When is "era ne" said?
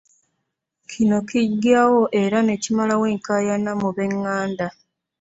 2.23-2.55